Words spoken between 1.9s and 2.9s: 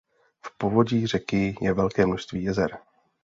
množství jezer.